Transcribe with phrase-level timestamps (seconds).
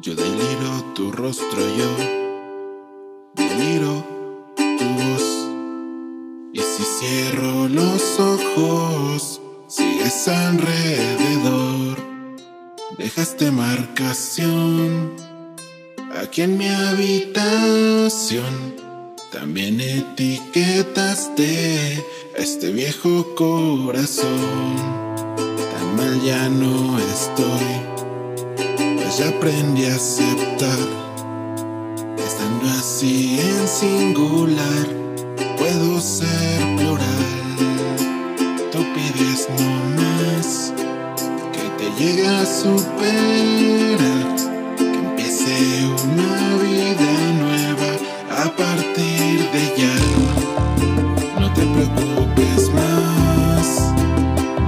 [0.00, 1.90] Yo deliro tu rostro, yo
[3.34, 4.04] deliro
[4.54, 5.48] tu voz.
[6.52, 11.98] Y si cierro los ojos, sigues alrededor.
[12.96, 15.16] Dejaste marcación
[16.14, 17.56] aquí en mi habitación.
[19.32, 21.34] También etiquetaste
[22.36, 24.76] a este viejo corazón.
[25.72, 27.87] Tan mal ya no estoy
[29.16, 30.78] ya aprendí a aceptar.
[32.18, 34.86] Estando así en singular,
[35.56, 37.24] puedo ser plural.
[38.70, 40.72] Tú pides no más
[41.52, 44.26] que te llegue a superar,
[44.76, 45.56] que empiece
[46.04, 47.10] una vida
[47.42, 47.90] nueva
[48.44, 49.96] a partir de ya.
[51.40, 53.94] No te preocupes más,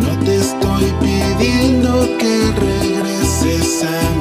[0.00, 2.91] no te estoy pidiendo que
[3.82, 4.12] a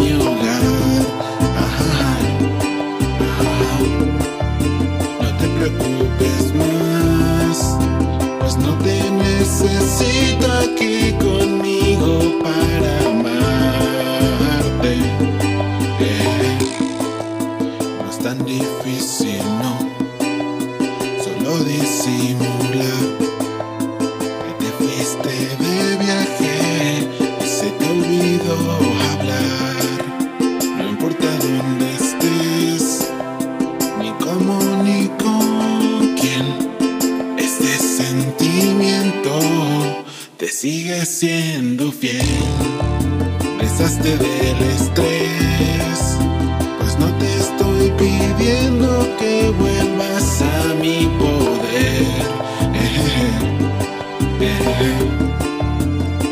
[5.61, 7.77] preocupes más,
[8.39, 14.93] pues no te necesito aquí conmigo para amarte.
[17.99, 19.73] No es tan difícil, no,
[21.23, 23.01] solo disimular
[24.59, 24.71] que
[40.41, 42.25] te sigue siendo fiel.
[43.59, 46.17] Besaste del estrés,
[46.79, 52.31] pues no te estoy pidiendo que vuelvas a mi poder.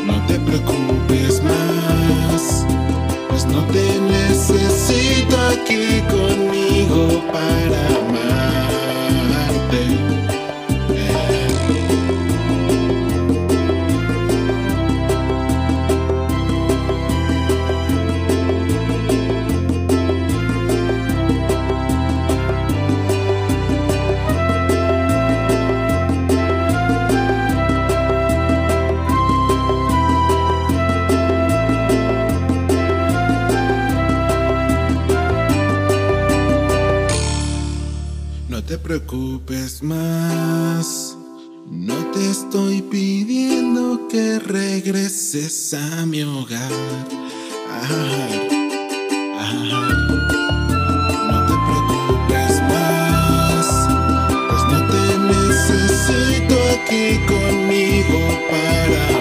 [0.06, 2.66] no te preocupes más,
[3.28, 6.59] pues no te necesito aquí conmigo
[38.90, 41.16] preocupes más.
[41.70, 46.72] No te estoy pidiendo que regreses a mi hogar.
[51.30, 53.66] No te preocupes más,
[54.48, 58.20] pues no te necesito aquí conmigo
[58.50, 59.19] para